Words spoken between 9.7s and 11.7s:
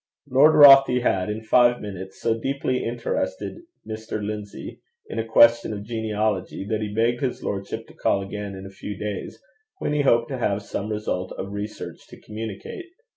when he hoped to have some result of